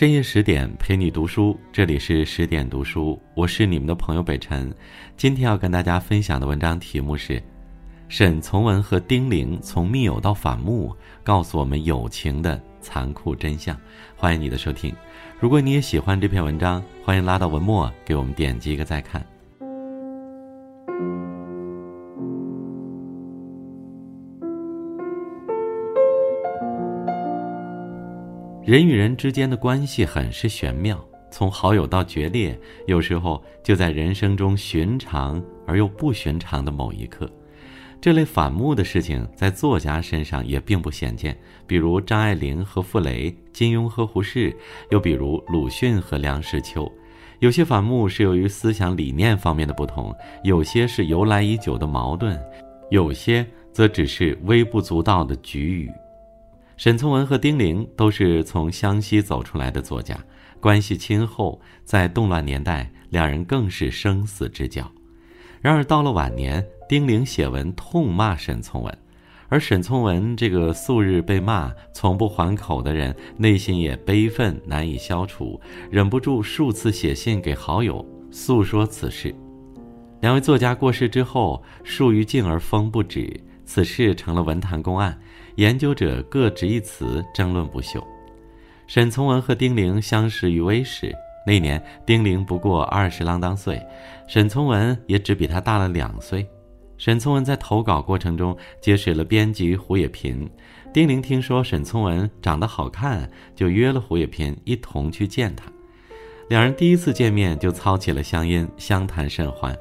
[0.00, 4.74] 深夜十点陪你读书，这里是十点读书，我是你们的朋友北辰。
[5.14, 7.42] 今天要跟大家分享的文章题目是：
[8.08, 13.78] 沈从文和丁玲从密友到反目，告诉我们友情的残酷真相。
[14.16, 14.90] 欢迎你的收听。
[15.38, 19.22] 如果你也喜欢这篇文章，欢迎拉到文末给我们点击一个再看。
[28.70, 37.28] 人与人之间的关系很是玄妙，从好友到决裂，有时候就在人生中寻常而又不寻常的某一刻。
[38.00, 44.56] 这类反目的事情在作家身上也并不鲜见，比如张爱玲和傅雷，金庸和胡适，
[44.92, 46.88] 又比如鲁迅和梁实秋。
[47.40, 52.40] 有些反目是由于思想理念方面的不同，有些是由来已久的矛盾，
[52.92, 55.90] 有些则只是微不足道的局域。
[56.80, 60.16] 沈从文和丁玲都是从湘西走出来的作家，
[60.60, 64.90] 关系亲厚，在动乱年代，两人更是生死之交。
[65.60, 68.98] 然而到了晚年，丁玲写文痛骂沈从文，
[69.50, 79.34] 而沈从文这个素日被骂、从不还口的人，内心也悲愤难以消除，忍不住数次写信给好友诉说此事。
[80.22, 83.38] 两位作家过世之后，树欲静而风不止，
[83.70, 85.16] 此事成了文坛公案。
[85.54, 88.04] 研究者各执一词，争论不休。
[88.88, 91.14] 沈从文和丁玲相识于微时，
[91.46, 93.80] 那年丁玲不过二十郎当岁，
[94.26, 96.44] 沈从文也只比他大了两岁。
[96.98, 100.50] 沈从文在投稿过程中结识了编辑胡也频，
[100.92, 105.70] 丁玲听说沈从文长得好看，就约了胡也频一同去见他。
[106.48, 109.76] 两人第一次见面就操起了乡音，相谈甚欢，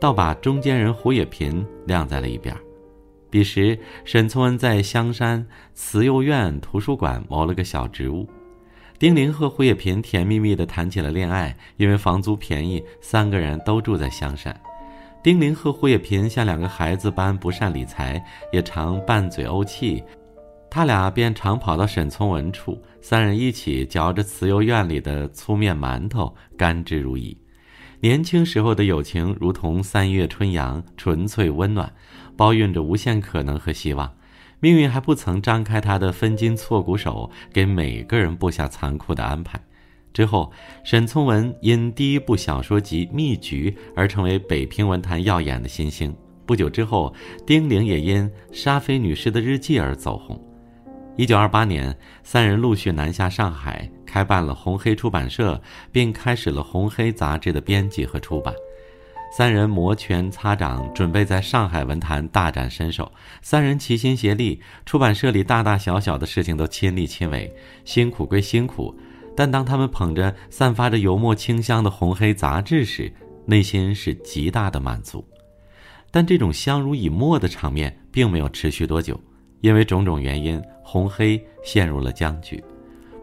[0.00, 2.56] 倒把中间人胡也频晾在了一边。
[3.32, 8.28] 彼时，沈从文在香山慈幼院图书馆谋了个小职务，
[8.98, 11.56] 丁玲和胡也频甜蜜蜜地谈起了恋爱。
[11.78, 14.54] 因为房租便宜，三个人都住在香山。
[15.22, 18.22] 丁玲和胡也频像两个孩子般不善理财，
[18.52, 20.04] 也常拌嘴怄气，
[20.70, 27.34] 他俩便常跑到沈从文处，三人一起嚼着慈幼院里的粗面馒头，甘之如饴。
[28.00, 31.94] 年轻时候的友情如同三月春阳，纯粹温暖，
[32.36, 34.12] 包蕴着无限可能和希望。
[34.60, 39.60] 命运还不曾张开他的分金错骨手，给每个人布下残酷的安排。
[40.12, 40.52] 之后，
[40.84, 46.14] 沈从文因第一部小说集《秘局》而成为北平文坛耀眼的新星。
[46.44, 47.12] 不久之后，
[47.46, 50.40] 丁玲也因沙菲女士的日记而走红。
[51.16, 55.60] 一九二八年，三人陆续南下上海，开办了红黑出版社，
[55.90, 58.54] 并开始了红黑杂志的编辑和出版。
[59.34, 63.10] 三人摩拳擦掌，准备在上海文坛大展身手。
[63.40, 67.50] 三人齐心协力，出版社里大大小小的事情都亲力亲为。
[67.82, 68.94] 辛苦归辛苦，
[69.34, 73.10] 但当他们捧着散发着油墨清香的红黑杂志时，
[73.46, 75.26] 内心是极大的满足。
[76.10, 79.18] 但这种相濡以沫的场面并没有持续多久。
[79.62, 82.62] 因为种种原因，红黑陷入了僵局。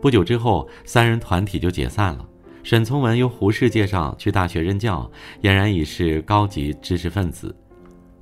[0.01, 2.25] 不久之后，三人团体就解散了。
[2.69, 7.51] 沈从文由胡适介绍去大学任教，俨然已是高级知识分子；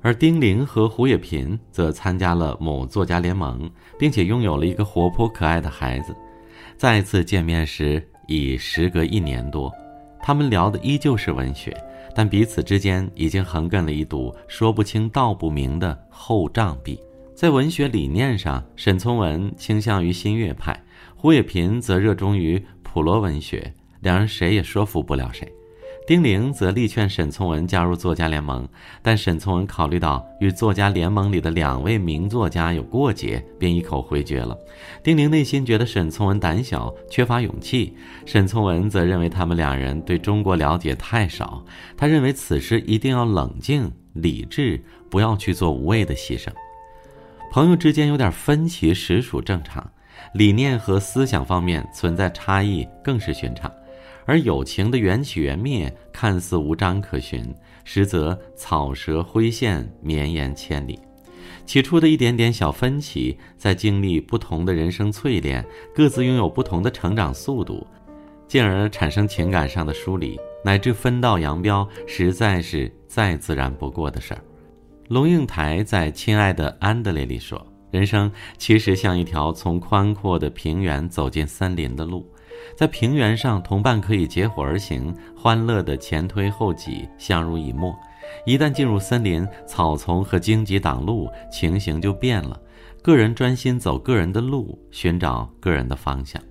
[0.00, 6.16] 而丁玲和胡也频则参加了某作家联盟，并且拥有了一个活泼可爱的孩子。
[6.78, 9.70] 再次见面时，已时隔一年多，
[10.22, 11.76] 他们聊的依旧是文学，
[12.14, 16.98] 但彼此之间已经横亘了一堵说不清道不明的厚障壁。
[17.34, 20.74] 在文学理念上，沈从文倾向于新月派，
[21.14, 23.70] 胡也频则热衷于普罗文学，
[24.00, 25.50] 两人谁也说服不了谁。
[26.06, 28.66] 丁玲则力劝沈从文加入作家联盟，
[29.02, 34.56] 但沈从文考虑到与作家联盟里的两位名作家有过节，便一口回绝了。
[35.02, 37.92] 丁玲内心觉得沈从文胆小，缺乏勇气；
[38.24, 41.62] 沈从文则认为他们两人对中国了解太少，
[41.94, 46.48] 他认为此时一定要冷静理智，不要去做无谓的牺牲。
[47.52, 49.82] 朋友之间有点分歧，实属正常；
[50.32, 53.70] 理念和思想方面存在差异，更是寻常。
[54.28, 57.42] 而友情的缘起缘灭，看似无章可循，
[57.82, 60.98] 实则草蛇灰线，绵延千里。
[61.64, 65.64] 起初的一点点小分歧，在经历不同的人生淬炼，
[65.94, 67.86] 各自拥有不同的成长速度，
[68.46, 74.44] 进而产生情感上的疏离，乃至分道扬镳，实在是再自然不过的事儿。
[75.08, 82.30] 龙应台在《亲爱的安德烈》里说：“人生其实像一条从宽阔的平原走进森林的路，
[82.76, 87.92] 在平原上，同伴可以结伙而行，欢乐的前推后挤，相濡以沫；
[88.46, 92.60] 一旦进入森林，草丛和荆棘挡路，情形就变了。
[93.02, 96.42] 个人专心走个人的路，寻找个人的方向。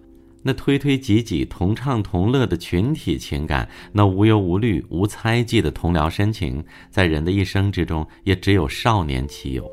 [0.43, 9.69] 那推推挤挤、同唱同乐的群体情感，那无忧无虑、无猜忌的同僚深情，在人的一生之中，也只有少年期有。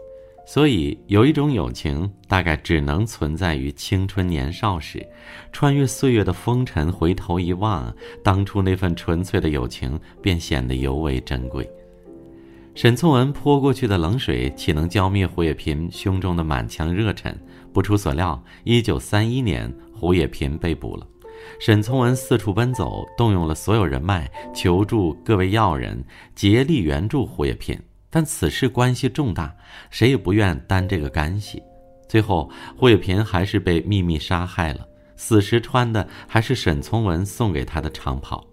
[0.46, 5.04] 所以，有一种友情，大概只能存在于青春年少时。
[5.52, 7.92] 穿越岁月的风尘，回头一望，
[8.22, 11.68] 当初那份纯粹的友情，便显得尤为珍贵。
[12.74, 17.34] 沈从文泼过去的冷水，岂能浇灭胡也频胸中的满腔热忱？
[17.72, 21.06] 不出所料，一九三一年，胡也频被捕了。
[21.58, 26.04] 沈从文四处奔走，动用了所有人脉，求助各位要人，
[26.34, 27.78] 竭力援助胡也频。
[28.14, 29.52] 但此事关系重大，
[29.90, 31.60] 谁也不愿担这个干系。
[32.08, 34.86] 最后，胡也频还是被秘密杀害了。
[35.16, 38.46] 死时穿的还是沈从文送给他的长袍。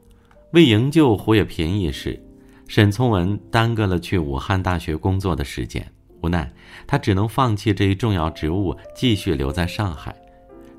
[0.53, 2.19] 为营救胡也频一事，
[2.67, 5.87] 沈从文耽搁了去武汉大学工作的时间。
[6.23, 6.51] 无奈，
[6.87, 10.15] 他只能放弃这一重要职务，继续留在上海。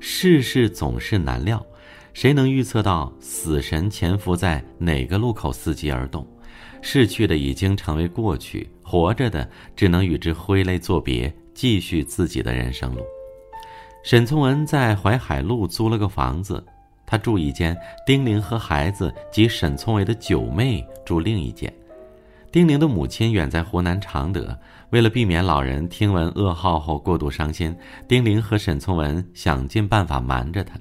[0.01, 1.65] 世事总是难料，
[2.13, 6.27] 谁能预测到死神潜伏在哪个路口伺机而动？
[6.83, 13.01] 逝去的已经成为过去，活着的只能与之挥泪作别，继续自己的人生路。
[14.03, 16.63] 沈从文在淮海路租了个房子，
[17.05, 17.75] 他住一间，
[18.05, 21.73] 丁玲和孩子及沈从文的九妹住另一间。
[22.51, 24.55] 丁玲的母亲远在湖南常德，
[24.89, 27.73] 为了避免老人听闻噩耗后过度伤心，
[28.09, 30.77] 丁玲和沈从文想尽办法瞒着他。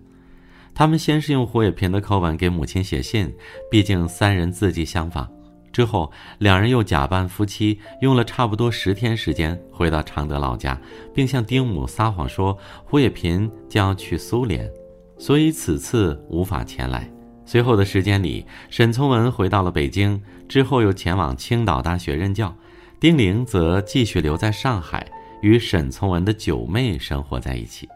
[0.74, 3.32] 他们先是用胡也频的口吻给母亲写信，
[3.70, 5.30] 毕竟三人字迹相仿。
[5.72, 10.78] 之后，两人又假扮夫妻，用了差不多十天时间回到常德老家，
[11.14, 14.70] 并向丁母撒谎说胡也频将要去苏联，
[15.16, 17.10] 所以此次无法前来。
[17.44, 22.54] 随后的时间里，沈从文回到了北京，之后又前往青岛大学任教，
[23.00, 25.06] 丁玲则继续留在上海，
[25.40, 27.88] 与沈从文的九妹生活在一起。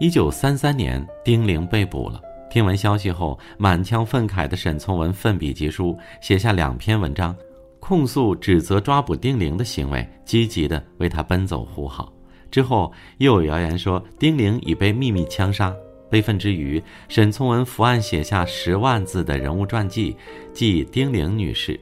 [0.00, 2.20] 一九三三年，丁玲被捕了。
[2.52, 7.34] 听闻消息后，满腔愤慨的沈从文奋笔疾书，写下两篇文章，
[7.80, 12.12] 控诉、指责抓捕丁玲的行为，积极的为他奔走呼号。
[12.50, 15.74] 之后又有谣言说丁玲已被秘密枪杀。
[16.10, 20.14] 悲愤之余，沈从文伏案写下十万字的人物传记，
[20.52, 21.80] 记丁玲女士。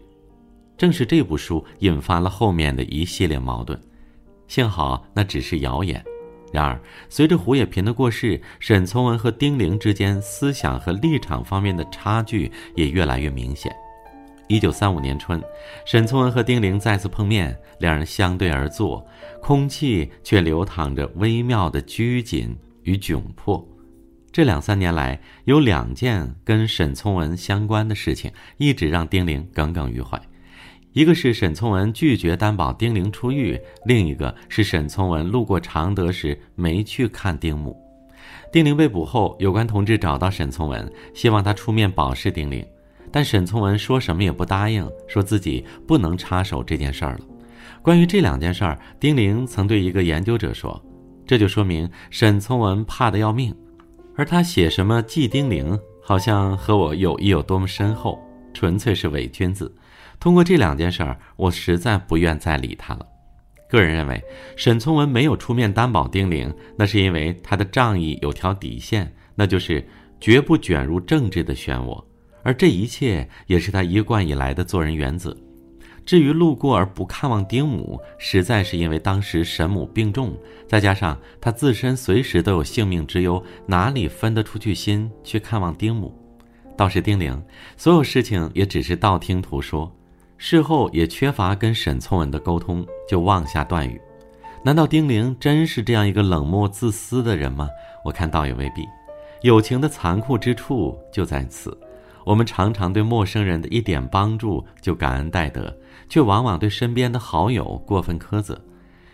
[0.79, 3.77] 正是这部书引发了后面的一系列矛盾。
[4.47, 6.01] 幸好那只是谣言。
[6.53, 13.75] 然而，随着胡也频的过世，沈从文和丁玲之间思想和立场方面的差距也越来越明显。
[14.49, 15.41] 一九三五年春，
[15.87, 19.07] 沈从文和丁玲再次碰面，两人相对而坐，
[19.41, 23.65] 空气却流淌着微妙的拘谨与窘迫。
[24.33, 30.21] 这两三年来，有两件跟沈从文相关的事情，一直让丁玲耿耿于怀。
[30.93, 37.77] 一个是沈从文拒绝担保丁玲出狱，另一个是沈从文路过常德时没去看丁母。
[38.53, 42.67] 丁玲被捕后，有关同志找到沈从文，希望他出面保释丁玲，
[43.13, 47.21] 但沈从文说什么也不答应，说自己不能插手这件事儿了。
[47.83, 50.83] 关于这两件事儿，丁玲曾对一个研究者说
[51.25, 53.55] ：“这就说明沈从文怕得要命，
[54.17, 58.19] 而他写什么祭丁玲，好像和我友谊有多么深厚，
[58.53, 59.73] 纯粹是伪君子。”
[60.21, 63.07] 通过这两件事儿，我实在不愿再理他了。
[63.71, 64.23] 个人认为，
[64.55, 69.83] 沈从文没有出面担保丁玲，那是因为他的仗义有条底线，那就是
[70.21, 72.05] 绝不卷入政治的漩涡。
[72.43, 75.35] 而这一切也是他一贯以来的做人原则。
[76.05, 86.15] 至于路过而不看望丁母，实在是因为当时沈母病重，再加上他自身随时都有性命之忧，哪里分得出去心去看望丁母？
[86.77, 87.41] 倒是丁玲，
[87.77, 89.91] 所有事情也只是道听途说。
[90.43, 94.01] 事后也缺乏跟沈从文的沟通，就妄下断语。
[94.65, 97.69] 难道丁玲真是这样一个冷漠自私的人吗？
[98.07, 98.89] 我看倒也未必。
[99.43, 101.79] 友情的残酷之处就在此：
[102.25, 105.77] 我们常常对陌生人的一点帮助就感恩戴德，
[106.09, 108.59] 却往往对身边的好友过分苛责。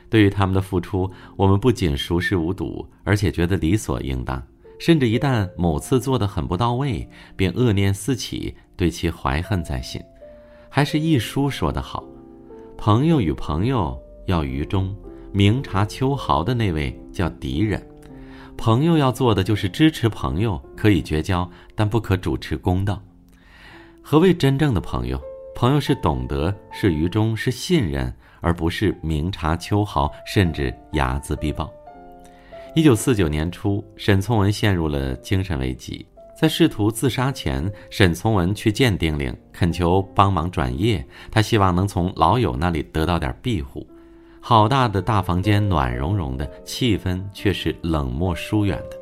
[0.08, 4.40] 对于他们的付出，我们不仅熟视无睹，而且觉得理所应当，
[4.78, 10.00] 甚至一旦某次做得很不到位，便恶念四起，对其怀恨在心。
[10.76, 12.04] 还是一书说得好，
[12.76, 14.94] 朋友与朋友要于衷。
[15.32, 17.82] 明察秋毫的那位叫敌人。
[18.58, 23.02] 朋友要做的就是支持朋友，可以绝交，但不可主持公道。
[24.02, 25.18] 何谓真正的朋友？
[25.54, 31.72] 朋友是懂得，是于衷，是信任，而不是明察秋毫，甚至睚眦必报。
[32.74, 36.04] 一九四九年初，沈从文陷入了精神危机。
[36.38, 41.02] 在试图自杀前，沈从文去见丁玲，恳求帮忙转业。
[41.30, 43.86] 他希望能从老友那里得到点庇护。
[44.38, 48.98] 好大的大房间，暖融融的，气氛却是冷漠疏远的。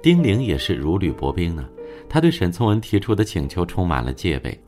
[0.00, 1.68] 丁玲也是如履薄冰呢。
[2.08, 4.58] 他对沈从文提出的请求充满了戒备。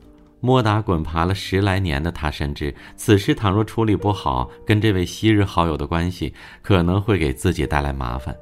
[0.41, 8.35] 摸打滚爬了十来年的他深知，此事倘若处理不好，跟这位昔日好友的关系可能会给自己带来麻烦。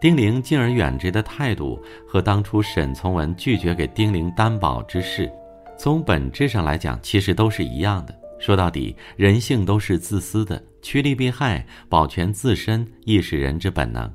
[0.00, 5.30] 丁玲敬而远之的态度，和当初沈从文拒绝给丁玲担保之事，
[5.78, 8.14] 从本质上来讲，其实都是一样的。
[8.38, 14.12] 说到底，人性都是自私的，趋利避害、保全自身亦是人之本能。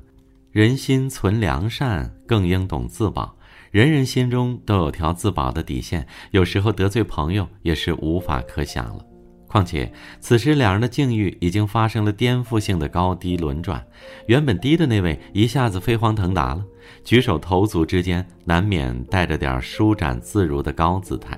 [0.52, 3.36] 人心存良善，更应懂自保。
[3.72, 9.04] 人人心中都有条自保的底线，有时候得罪朋友也是无法可想了。
[9.52, 13.84] 况且此时两人的境遇已经发生了颠覆性的高低轮转，
[14.26, 16.64] 原本低的那位一下子飞黄腾达了，
[17.04, 21.36] 举手投足之间难免带着点舒展自如的高姿态；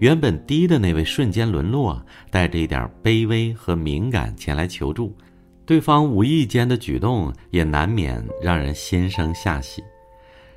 [0.00, 5.16] 原本低的那位瞬间沦落，带着一点卑微和敏感前来求助，
[5.64, 9.80] 对方无意间的举动也难免让人心生下喜。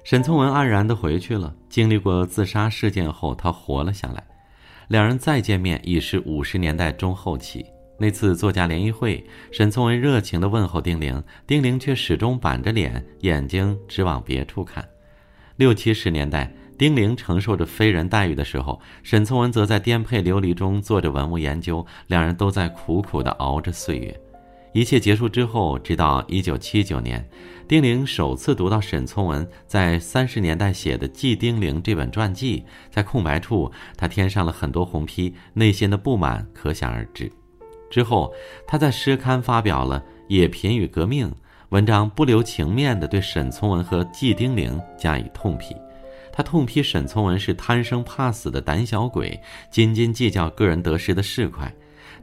[0.04, 1.54] 沈从文黯然的回去了。
[1.70, 4.24] 经历过自杀事件后，他活了下来。
[4.88, 7.66] 两人再见面已是五十年代中后期。
[7.98, 14.86] 那次作家联谊会，沈从文热情地问候丁玲，丁玲却始终板着脸，眼睛直往别处看。
[15.56, 24.20] 六七十年代，丁玲承受着非人待遇的时候，沈从文则在颠沛流离中做着文物研究，两人都在苦苦地熬着岁月。
[24.76, 27.26] 一切结束之后，直到一九七九年，
[27.66, 37.32] 丁玲首次读到沈从文在三十年代写的《记丁玲》这本传记，在空白处，他添上了很多红批，内心的不满可想而知。
[37.90, 38.34] 之后，
[38.68, 41.30] 他在诗刊发表了《野贫与革命》
[41.70, 45.74] 文章，不留情面地对沈从文和《记丁玲》加以痛批。
[46.34, 49.40] 他痛批沈从文是贪生怕死的胆小鬼，
[49.72, 51.72] 斤斤计较个人得失的市侩。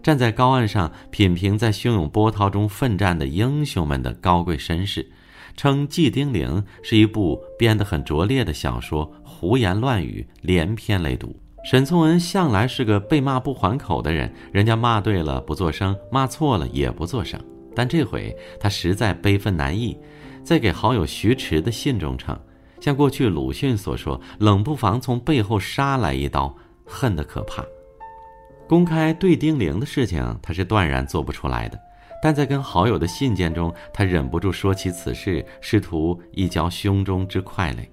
[0.02, 5.08] 站在高岸上品评在汹涌波涛中奋战的英雄们的高贵身世，
[5.56, 6.48] 称《季丁玲》
[6.82, 11.32] 是一部编得很拙劣的小说，胡言乱语，连篇累牍。
[11.64, 17.40] 沈从文向来是个被骂不还口的人，人家骂对了不作声，骂错了也不作声。
[17.74, 19.96] 但这回他实在悲愤难抑，
[20.42, 22.36] 在给好友徐迟的信中称，
[22.80, 26.52] 像过去鲁迅所说：“冷不防从背后杀来一刀，
[26.84, 27.64] 恨得可怕。”
[28.72, 31.78] 公开对丁玲的事情，他是断然做不出来的。
[32.22, 37.86] 但在跟好友的信件中，他忍不住说起此事，试图一浇胸中之快泪。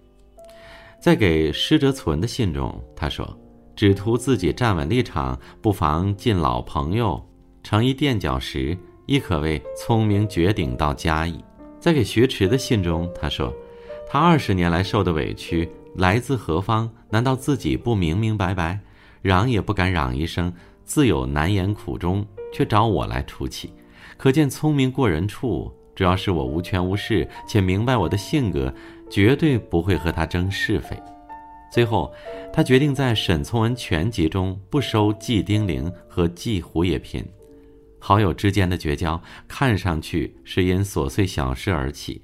[0.98, 3.38] 在给施哲存的信中，他说
[3.76, 7.22] ：“只图自己站稳立场，不妨尽老朋友，
[7.62, 11.44] 成一垫脚石，亦可谓聪明绝顶到家矣。”
[11.78, 13.54] 在给学迟的信中，他说
[14.10, 16.90] ：“他二十年来受的委屈来自何方？
[17.10, 18.80] 难道自己不明明白白？
[19.22, 20.54] 嚷也不敢嚷一声。”
[20.90, 23.72] 自有难言苦衷，却找我来出气，
[24.18, 25.72] 可见聪明过人处。
[25.94, 28.74] 主要是我无权无势，且明白我的性格，
[29.08, 30.98] 绝对不会和他争是非。
[31.72, 32.12] 最后，
[32.52, 37.24] 他决定在沈从文全集中不收季丁玲和季胡也嫔。
[38.00, 42.20] 好友之间的绝交，看上去是因琐碎小事而起，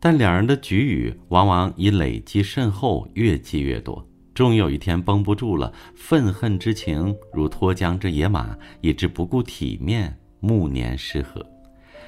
[0.00, 4.07] 但两人的局语往往以累积甚厚，越积越多。
[4.38, 11.44] 终于有一天绷不住了，愤恨之情如脱缰之野马，以致不顾体面，暮年失和。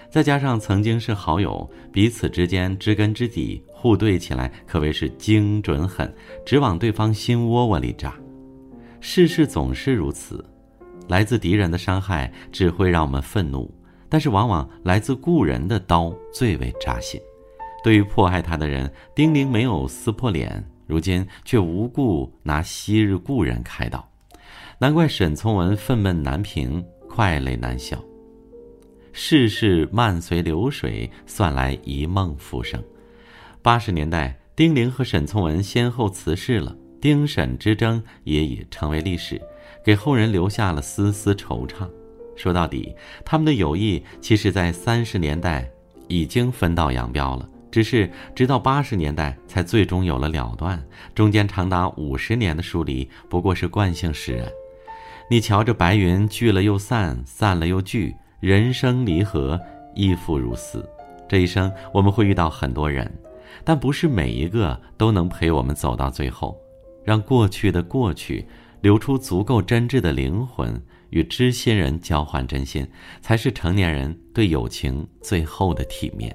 [0.09, 6.15] 再加上曾经是好友，彼此之间知根知底，互对起来可谓是精准狠，
[6.47, 8.15] 直往对方心窝窝里扎。
[9.01, 10.45] 世事总是如此，
[11.09, 13.69] 来自敌人的伤害只会让我们愤怒，
[14.09, 17.21] 但是往往来自故人的刀最为扎心。
[17.83, 20.65] 对于迫害他的人，丁玲没有撕破脸。
[20.91, 24.07] 如今却无故拿昔日故人开导，
[24.81, 27.97] 难怪沈从文愤懑难平，快泪难消。
[29.13, 32.83] 世事漫随流水，算来一梦浮生。
[33.63, 39.41] 八十年代，丁玲和沈从文先后辞世了，丁沈之争也已成为历史，
[39.85, 41.89] 给后人留下了丝丝惆怅。
[42.37, 42.93] 说到底，
[43.25, 45.71] 他们的友谊其实，在三十年代
[46.09, 47.49] 已经分道扬镳了。
[47.71, 50.83] 只是直到八十年代才最终有了了断，
[51.15, 54.47] 中间长达五十年的疏离不过是惯性使然。
[55.31, 59.61] 你瞧这白云聚了又散，散了又聚，人生离合
[59.95, 60.85] 亦复如斯。
[61.29, 63.09] 这一生我们会遇到很多人，
[63.63, 66.59] 但不是每一个都能陪我们走到最后。
[67.05, 68.45] 让过去的过去，
[68.81, 72.87] 留出足够真挚的灵魂，与知心人交换真心，
[73.21, 76.35] 才是成年人对友情最后的体面。